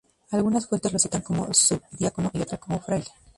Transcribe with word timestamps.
Algunas 0.31 0.65
fuentes 0.65 0.91
lo 0.91 0.97
citan 0.97 1.21
como 1.21 1.53
subdiácono 1.53 2.31
y 2.33 2.41
otras 2.41 2.59
como 2.59 2.79
fraile. 2.81 3.05